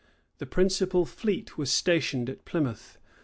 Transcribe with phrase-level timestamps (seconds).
[0.39, 2.97] The principal fleet was stationed at Plymouth.